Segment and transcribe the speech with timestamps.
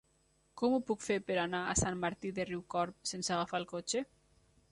[0.61, 4.05] Com ho puc fer per anar a Sant Martí de Riucorb sense agafar el cotxe?